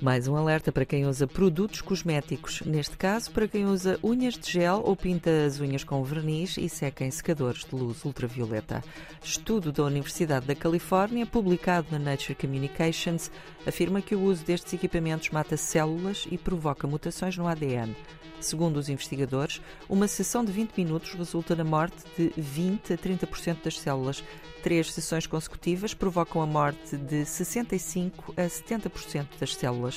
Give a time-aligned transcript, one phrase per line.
[0.00, 4.48] Mais um alerta para quem usa produtos cosméticos, neste caso para quem usa unhas de
[4.48, 8.80] gel ou pinta as unhas com verniz e seca em secadores de luz ultravioleta.
[9.20, 13.28] Estudo da Universidade da Califórnia, publicado na Nature Communications,
[13.66, 17.96] afirma que o uso destes equipamentos mata células e provoca mutações no ADN.
[18.40, 23.64] Segundo os investigadores, uma sessão de 20 minutos resulta na morte de 20 a 30%
[23.64, 24.22] das células.
[24.62, 29.87] Três sessões consecutivas provocam a morte de 65 a 70% das células.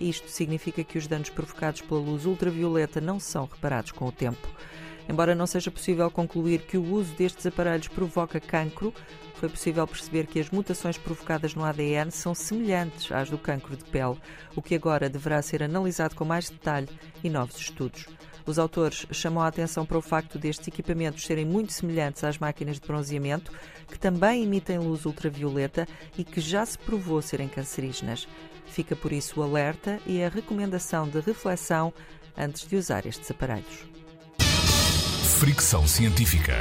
[0.00, 4.48] Isto significa que os danos provocados pela luz ultravioleta não são reparados com o tempo.
[5.08, 8.92] Embora não seja possível concluir que o uso destes aparelhos provoca cancro,
[9.34, 13.84] foi possível perceber que as mutações provocadas no ADN são semelhantes às do cancro de
[13.84, 14.18] pele,
[14.56, 16.88] o que agora deverá ser analisado com mais detalhe
[17.22, 18.06] em novos estudos.
[18.46, 22.78] Os autores chamam a atenção para o facto destes equipamentos serem muito semelhantes às máquinas
[22.78, 23.52] de bronzeamento,
[23.88, 25.86] que também emitem luz ultravioleta
[26.16, 28.28] e que já se provou serem cancerígenas.
[28.66, 31.92] Fica por isso o alerta e a recomendação de reflexão
[32.36, 33.95] antes de usar estes aparelhos.
[35.38, 36.54] Fricção Científica.